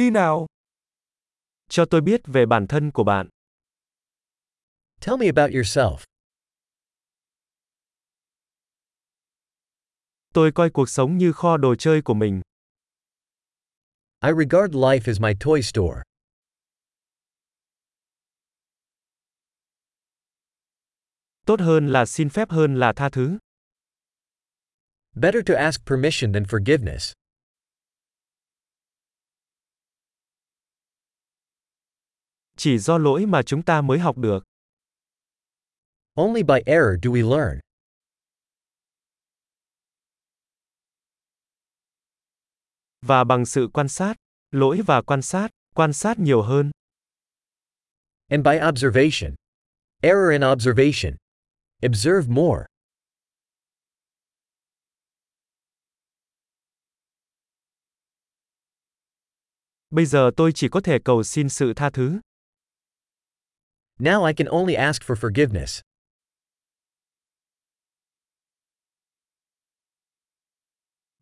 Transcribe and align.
Đi 0.00 0.10
nào. 0.10 0.46
Cho 1.68 1.84
tôi 1.90 2.00
biết 2.00 2.20
về 2.24 2.46
bản 2.46 2.66
thân 2.68 2.90
của 2.90 3.04
bạn. 3.04 3.28
Tell 5.00 5.16
me 5.16 5.26
about 5.26 5.50
yourself. 5.50 5.98
Tôi 10.34 10.52
coi 10.54 10.70
cuộc 10.70 10.88
sống 10.88 11.18
như 11.18 11.32
kho 11.32 11.56
đồ 11.56 11.74
chơi 11.74 12.02
của 12.02 12.14
mình. 12.14 12.42
I 14.24 14.30
regard 14.38 14.74
life 14.74 15.00
as 15.06 15.20
my 15.20 15.32
toy 15.40 15.62
store. 15.62 16.02
Tốt 21.46 21.60
hơn 21.60 21.86
là 21.86 22.06
xin 22.06 22.28
phép 22.28 22.50
hơn 22.50 22.74
là 22.74 22.92
tha 22.96 23.08
thứ. 23.12 23.38
Better 25.14 25.42
to 25.46 25.54
ask 25.54 25.86
permission 25.86 26.32
than 26.32 26.44
forgiveness. 26.44 27.19
Chỉ 32.62 32.78
do 32.78 32.98
lỗi 32.98 33.26
mà 33.26 33.42
chúng 33.42 33.62
ta 33.62 33.80
mới 33.80 33.98
học 33.98 34.18
được. 34.18 34.44
Only 36.14 36.42
by 36.42 36.54
error 36.66 36.98
do 37.02 37.10
we 37.10 37.36
learn. 37.36 37.60
Và 43.02 43.24
bằng 43.24 43.46
sự 43.46 43.68
quan 43.72 43.88
sát, 43.88 44.14
lỗi 44.50 44.80
và 44.86 45.02
quan 45.02 45.22
sát, 45.22 45.48
quan 45.74 45.92
sát 45.92 46.18
nhiều 46.18 46.42
hơn. 46.42 46.70
And 48.28 48.44
by 48.44 48.58
observation. 48.68 49.34
Error 50.02 50.32
in 50.32 50.42
observation. 50.52 51.16
Observe 51.86 52.28
more. 52.28 52.66
Bây 59.90 60.06
giờ 60.06 60.30
tôi 60.36 60.52
chỉ 60.54 60.68
có 60.68 60.80
thể 60.80 60.98
cầu 61.04 61.22
xin 61.22 61.48
sự 61.48 61.72
tha 61.76 61.90
thứ. 61.90 62.20
Now 64.00 64.24
I 64.24 64.32
can 64.32 64.46
only 64.46 64.74
ask 64.74 65.02
for 65.02 65.14
forgiveness. 65.14 65.80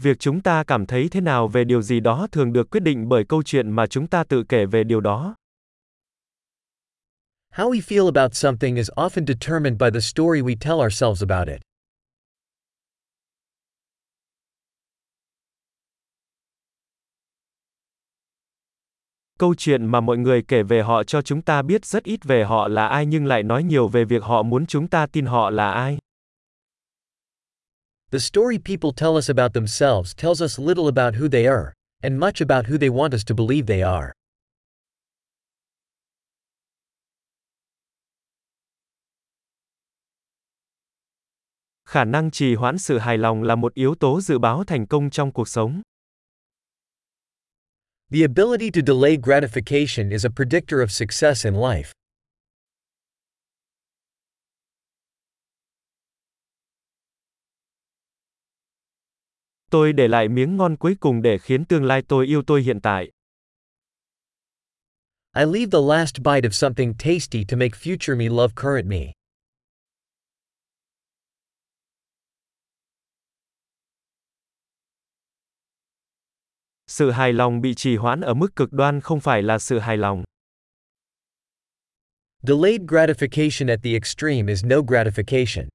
Việc 0.03 0.17
chúng 0.19 0.41
ta 0.41 0.65
cảm 0.67 0.87
thấy 0.87 1.09
thế 1.09 1.21
nào 1.21 1.49
về 1.49 1.65
điều 1.65 1.83
gì 1.83 2.01
đó 2.01 2.27
thường 2.33 2.53
được 2.53 2.71
quyết 2.71 2.81
định 2.81 3.09
bởi 3.09 3.25
câu 3.29 3.43
chuyện 3.43 3.71
mà 3.71 3.87
chúng 3.87 4.07
ta 4.07 4.25
tự 4.25 4.45
kể 4.49 4.67
về 4.67 4.85
điều 4.85 5.01
đó. 5.01 5.35
How 7.55 7.71
we 7.71 7.81
feel 7.81 8.07
about 8.07 8.35
something 8.35 8.77
is 8.77 8.91
often 8.91 9.25
determined 9.25 9.79
by 9.79 9.91
the 9.95 10.01
story 10.01 10.41
we 10.41 10.55
tell 10.61 10.81
ourselves 10.81 11.23
about 11.23 11.49
it. 11.49 11.68
Câu 19.39 19.55
chuyện 19.55 19.87
mà 19.87 20.01
mọi 20.01 20.17
người 20.17 20.43
kể 20.43 20.63
về 20.63 20.83
họ 20.83 21.05
cho 21.05 21.23
chúng 21.23 21.43
ta 21.43 21.63
biết 21.63 21.85
rất 21.85 22.05
ít 22.05 22.25
về 22.25 22.45
họ 22.45 22.69
là 22.69 22.89
ai 22.89 23.07
nhưng 23.07 23.27
lại 23.27 23.43
nói 23.43 23.63
nhiều 23.63 23.89
về 23.89 24.05
việc 24.05 24.23
họ 24.23 24.43
muốn 24.43 24.67
chúng 24.67 24.89
ta 24.89 25.07
tin 25.07 25.27
họ 25.27 25.51
là 25.51 25.71
ai. 25.71 25.99
The 28.11 28.19
story 28.19 28.59
people 28.59 28.91
tell 28.97 29.11
us 29.11 29.31
about 29.31 29.55
themselves 29.55 30.17
tells 30.17 30.43
us 30.43 30.61
little 30.61 30.85
about 30.85 31.15
who 31.15 31.29
they 31.29 31.45
are, 31.47 31.73
and 32.03 32.21
much 32.21 32.49
about 32.49 32.67
who 32.67 32.79
they 32.79 32.91
want 32.91 33.15
us 33.15 33.25
to 33.27 33.35
believe 33.35 33.67
they 33.67 33.81
are. 33.81 34.13
Khả 41.85 42.05
năng 42.05 42.31
trì 42.31 42.55
hoãn 42.55 42.79
sự 42.79 42.99
hài 42.99 43.19
lòng 43.19 43.43
là 43.43 43.55
một 43.55 43.75
yếu 43.75 43.95
tố 43.95 44.21
dự 44.21 44.39
báo 44.39 44.65
thành 44.65 44.87
công 44.87 45.11
trong 45.11 45.33
cuộc 45.33 45.49
sống. 45.49 45.83
The 48.11 48.25
ability 48.25 48.71
to 48.71 48.81
delay 48.81 49.19
gratification 49.19 50.13
is 50.13 50.25
a 50.25 50.31
predictor 50.31 50.81
of 50.81 50.91
success 50.91 51.45
in 51.45 51.55
life. 51.55 51.93
Tôi 59.71 59.93
để 59.93 60.09
lại 60.09 60.29
miếng 60.29 60.57
ngon 60.57 60.77
cuối 60.77 60.97
cùng 61.01 61.23
để 61.23 61.39
khiến 61.39 61.65
tương 61.65 61.85
lai 61.85 62.03
tôi 62.09 62.27
yêu 62.27 62.43
tôi 62.47 62.63
hiện 62.63 62.81
tại. 62.81 63.11
I 65.35 65.45
leave 65.45 65.71
the 65.71 65.81
last 65.81 66.23
bite 66.23 66.49
of 66.49 66.55
something 66.55 66.95
tasty 66.95 67.45
to 67.45 67.57
make 67.57 67.77
future 67.77 68.17
me 68.17 68.29
love 68.29 68.55
current 68.55 68.87
me. 68.87 69.18
Sự 76.99 77.11
hài 77.11 77.33
lòng 77.33 77.61
bị 77.61 77.75
trì 77.75 77.97
hoãn 77.97 78.21
ở 78.21 78.35
mức 78.35 78.57
cực 78.57 78.73
đoan 78.73 79.01
không 79.01 79.21
phải 79.21 79.43
là 79.43 79.59
sự 79.59 79.79
hài 79.79 79.97
lòng. 79.97 80.25
Delayed 82.43 82.81
gratification 82.81 83.69
at 83.69 83.81
the 83.83 83.93
extreme 83.93 84.53
is 84.53 84.65
no 84.65 84.77
gratification. 84.77 85.69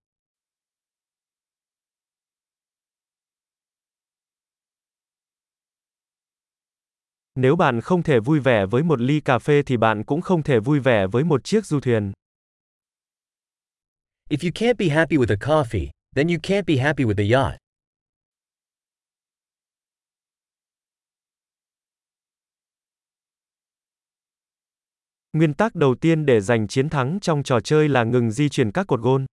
Nếu 7.35 7.55
bạn 7.55 7.81
không 7.81 8.03
thể 8.03 8.19
vui 8.19 8.39
vẻ 8.39 8.65
với 8.65 8.83
một 8.83 9.01
ly 9.01 9.19
cà 9.19 9.39
phê 9.39 9.63
thì 9.65 9.77
bạn 9.77 10.03
cũng 10.03 10.21
không 10.21 10.43
thể 10.43 10.59
vui 10.59 10.79
vẻ 10.79 11.07
với 11.07 11.23
một 11.23 11.43
chiếc 11.43 11.65
du 11.65 11.79
thuyền. 11.79 12.11
If 14.29 14.37
you 14.43 14.51
can't 14.55 14.75
be 14.77 14.89
happy 14.89 15.17
with 15.17 15.33
a 15.33 15.47
coffee, 15.47 15.89
then 16.15 16.27
you 16.27 16.37
can't 16.43 16.65
be 16.65 16.77
happy 16.77 17.03
with 17.03 17.17
a 17.17 17.41
yacht. 17.41 17.62
Nguyên 25.33 25.53
tắc 25.53 25.75
đầu 25.75 25.95
tiên 26.01 26.25
để 26.25 26.41
giành 26.41 26.67
chiến 26.67 26.89
thắng 26.89 27.19
trong 27.21 27.43
trò 27.43 27.59
chơi 27.59 27.89
là 27.89 28.03
ngừng 28.03 28.31
di 28.31 28.49
chuyển 28.49 28.71
các 28.71 28.87
cột 28.87 28.99
gôn. 29.01 29.25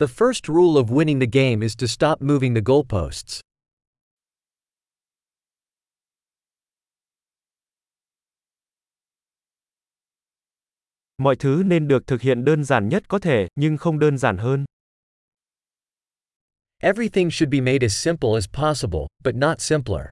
The 0.00 0.06
first 0.06 0.46
rule 0.46 0.82
of 0.82 0.86
winning 0.86 1.20
the 1.20 1.40
game 1.40 1.66
is 1.66 1.76
to 1.80 1.86
stop 1.86 2.22
moving 2.22 2.54
the 2.54 2.60
goalposts. 2.64 3.40
Mọi 11.18 11.36
thứ 11.36 11.62
nên 11.66 11.88
được 11.88 12.06
thực 12.06 12.20
hiện 12.20 12.44
đơn 12.44 12.64
giản 12.64 12.88
nhất 12.88 13.08
có 13.08 13.18
thể, 13.18 13.48
nhưng 13.56 13.76
không 13.76 13.98
đơn 13.98 14.18
giản 14.18 14.38
hơn. 14.38 14.64
Everything 16.78 17.30
should 17.30 17.52
be 17.52 17.60
made 17.60 17.78
as 17.82 17.94
simple 17.94 18.30
as 18.34 18.48
possible, 18.52 19.06
but 19.24 19.34
not 19.34 19.60
simpler. 19.60 20.06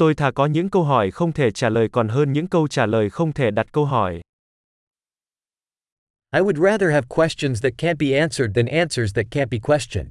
Tôi 0.00 0.14
thà 0.14 0.30
có 0.30 0.46
những 0.46 0.70
câu 0.70 0.84
hỏi 0.84 1.10
không 1.10 1.32
thể 1.32 1.50
trả 1.50 1.68
lời 1.68 1.88
còn 1.92 2.08
hơn 2.08 2.32
những 2.32 2.46
câu 2.46 2.68
trả 2.68 2.86
lời 2.86 3.10
không 3.10 3.32
thể 3.32 3.50
đặt 3.50 3.66
câu 3.72 3.84
hỏi. 3.84 4.20
I 6.32 6.40
would 6.40 6.56
rather 6.56 6.90
have 6.90 7.06
questions 7.08 7.62
that 7.62 7.72
can't 7.78 7.96
be 7.98 8.18
answered 8.18 8.54
than 8.54 8.66
answers 8.66 9.14
that 9.14 9.26
can't 9.30 9.48
be 9.50 9.58
questioned. 9.58 10.10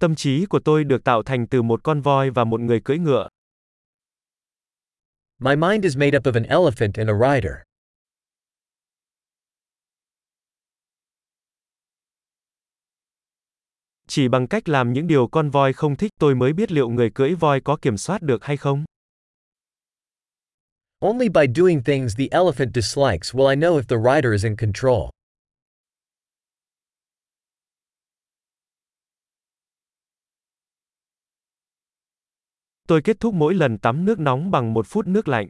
Tâm 0.00 0.14
trí 0.14 0.46
của 0.46 0.60
tôi 0.64 0.84
được 0.84 1.04
tạo 1.04 1.22
thành 1.22 1.46
từ 1.46 1.62
một 1.62 1.84
con 1.84 2.00
voi 2.00 2.30
và 2.30 2.44
một 2.44 2.60
người 2.60 2.80
cưỡi 2.84 2.98
ngựa. 2.98 3.28
My 5.38 5.56
mind 5.56 5.84
is 5.84 5.96
made 5.96 6.18
up 6.18 6.26
of 6.26 6.34
an 6.34 6.44
elephant 6.44 6.94
and 6.94 7.08
a 7.10 7.14
rider. 7.14 7.69
Chỉ 14.12 14.28
bằng 14.28 14.46
cách 14.46 14.68
làm 14.68 14.92
những 14.92 15.06
điều 15.06 15.28
con 15.28 15.50
voi 15.50 15.72
không 15.72 15.96
thích 15.96 16.12
tôi 16.18 16.34
mới 16.34 16.52
biết 16.52 16.72
liệu 16.72 16.88
người 16.88 17.10
cưỡi 17.14 17.34
voi 17.34 17.60
có 17.60 17.76
kiểm 17.82 17.96
soát 17.96 18.22
được 18.22 18.44
hay 18.44 18.56
không. 18.56 18.84
Only 20.98 21.28
by 21.28 21.46
doing 21.56 21.82
things 21.84 22.16
the 22.18 22.24
elephant 22.30 22.74
dislikes 22.74 23.34
will 23.34 23.48
I 23.50 23.56
know 23.56 23.80
if 23.80 23.82
the 23.82 23.96
rider 24.14 24.32
is 24.32 24.44
in 24.44 24.56
control. 24.56 25.08
Tôi 32.88 33.00
kết 33.04 33.16
thúc 33.20 33.34
mỗi 33.34 33.54
lần 33.54 33.78
tắm 33.78 34.04
nước 34.04 34.18
nóng 34.18 34.50
bằng 34.50 34.74
một 34.74 34.86
phút 34.88 35.06
nước 35.06 35.28
lạnh. 35.28 35.48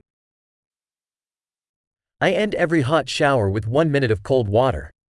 I 2.24 2.32
end 2.32 2.54
every 2.54 2.82
hot 2.82 3.06
shower 3.06 3.52
with 3.52 3.74
one 3.74 3.88
minute 3.88 4.14
of 4.14 4.16
cold 4.24 4.48
water. 4.48 4.99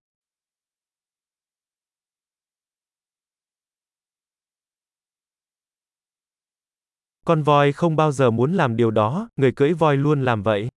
Con 7.25 7.43
voi 7.43 7.71
không 7.71 7.95
bao 7.95 8.11
giờ 8.11 8.31
muốn 8.31 8.53
làm 8.53 8.75
điều 8.75 8.91
đó, 8.91 9.29
người 9.35 9.51
cưỡi 9.55 9.73
voi 9.73 9.97
luôn 9.97 10.23
làm 10.23 10.43
vậy. 10.43 10.69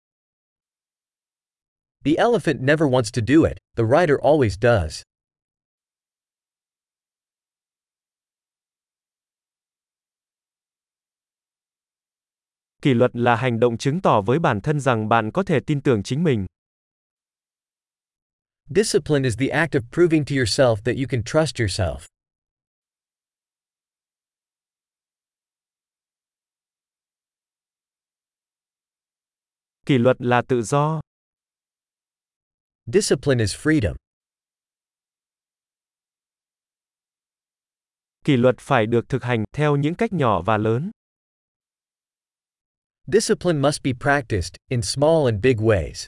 The 2.06 2.12
elephant 2.18 2.62
never 2.62 2.90
wants 2.90 3.12
to 3.14 3.22
do 3.28 3.48
it, 3.50 3.58
the 3.76 3.84
rider 3.84 4.18
always 4.24 4.50
does. 4.62 5.02
Kỷ 12.82 12.94
luật 12.94 13.16
là 13.16 13.36
hành 13.36 13.60
động 13.60 13.78
chứng 13.78 14.02
tỏ 14.02 14.22
với 14.22 14.40
bản 14.40 14.62
thân 14.62 14.80
rằng 14.80 15.10
bạn 15.10 15.32
có 15.32 15.44
thể 15.44 15.60
tin 15.60 15.82
tưởng 15.82 16.04
chính 16.04 16.24
mình. 16.24 16.46
Discipline 18.70 19.24
is 19.28 19.38
the 19.40 19.48
act 19.48 19.76
of 19.76 19.82
proving 19.92 20.26
to 20.26 20.36
yourself 20.36 20.76
that 20.76 20.96
you 20.96 21.06
can 21.10 21.24
trust 21.24 21.60
yourself. 21.60 22.13
Kỷ 29.86 29.98
luật 29.98 30.16
là 30.20 30.42
tự 30.48 30.62
do. 30.62 31.02
Discipline 32.86 33.44
is 33.44 33.56
freedom. 33.56 33.96
Kỷ 38.26 38.38
luật 38.38 38.56
phải 38.60 38.86
được 38.86 39.10
thực 39.10 39.24
hành 39.24 39.44
theo 39.52 39.76
những 39.76 39.96
cách 39.96 40.14
nhỏ 40.14 40.42
và 40.42 40.58
lớn. 40.58 40.92
Discipline 43.08 43.60
must 43.60 43.84
be 43.84 43.92
practiced, 44.00 44.56
in 44.70 44.82
small 44.82 45.26
and 45.26 45.44
big 45.44 45.56
ways. 45.56 46.08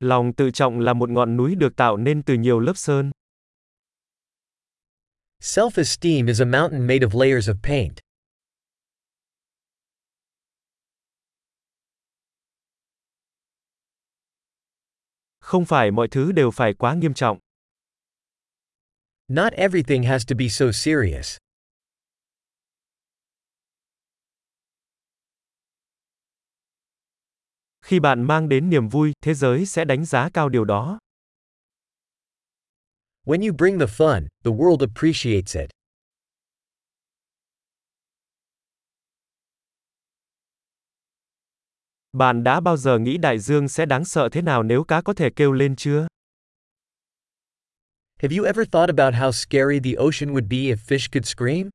Lòng 0.00 0.32
tự 0.36 0.50
trọng 0.50 0.80
là 0.80 0.92
một 0.92 1.10
ngọn 1.10 1.36
núi 1.36 1.54
được 1.54 1.76
tạo 1.76 1.96
nên 1.96 2.22
từ 2.22 2.34
nhiều 2.34 2.60
lớp 2.60 2.76
sơn. 2.76 3.10
Self 5.46 5.78
esteem 5.78 6.26
is 6.28 6.40
a 6.40 6.44
mountain 6.44 6.86
made 6.86 7.04
of 7.04 7.14
layers 7.14 7.48
of 7.48 7.62
paint. 7.62 8.00
Không 15.40 15.64
phải 15.64 15.90
mọi 15.90 16.08
thứ 16.10 16.32
đều 16.32 16.50
phải 16.50 16.74
quá 16.74 16.94
nghiêm 16.94 17.14
trọng. 17.14 17.38
Not 19.28 19.52
everything 19.52 20.02
has 20.02 20.26
to 20.26 20.36
be 20.36 20.48
so 20.48 20.66
serious. 20.72 21.36
Khi 27.82 28.00
bạn 28.00 28.22
mang 28.22 28.48
đến 28.48 28.70
niềm 28.70 28.88
vui, 28.88 29.12
thế 29.20 29.34
giới 29.34 29.66
sẽ 29.66 29.84
đánh 29.84 30.04
giá 30.04 30.28
cao 30.34 30.48
điều 30.48 30.64
đó. 30.64 30.98
When 33.26 33.42
you 33.42 33.52
bring 33.52 33.78
the 33.78 33.86
fun, 33.86 34.28
the 34.44 34.52
world 34.52 34.82
appreciates 34.82 35.56
it. 35.56 35.70
Bạn 42.12 42.44
đã 42.44 42.60
bao 42.60 42.76
giờ 42.76 42.98
nghĩ 42.98 43.18
đại 43.18 43.38
dương 43.38 43.68
sẽ 43.68 43.86
đáng 43.86 44.04
sợ 44.04 44.28
thế 44.32 44.42
nào 44.42 44.62
nếu 44.62 44.84
cá 44.84 45.02
có 45.02 45.14
thể 45.14 45.30
kêu 45.36 45.52
lên 45.52 45.76
chưa? 45.76 46.06
Have 48.22 48.36
you 48.36 48.44
ever 48.44 48.68
thought 48.72 48.88
about 48.98 49.14
how 49.14 49.30
scary 49.32 49.80
the 49.80 49.94
ocean 49.96 50.34
would 50.34 50.48
be 50.48 50.56
if 50.56 50.76
fish 50.76 51.08
could 51.12 51.26
scream? 51.26 51.70